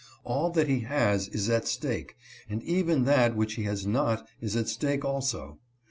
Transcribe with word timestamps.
All 0.23 0.49
that 0.53 0.67
he 0.67 0.79
has 0.79 1.27
is 1.27 1.47
at 1.47 1.67
stake, 1.67 2.15
and 2.49 2.63
even 2.63 3.03
that 3.05 3.35
which 3.35 3.53
he 3.53 3.65
has 3.65 3.85
not 3.85 4.27
is 4.41 4.55
at 4.55 4.67
stake 4.67 5.05
also. 5.05 5.59